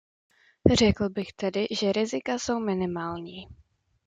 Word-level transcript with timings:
Řekl 0.73 1.09
bych 1.09 1.33
tedy, 1.33 1.65
že 1.71 1.91
rizika 1.91 2.33
jsou 2.39 2.59
minimální. 2.59 3.47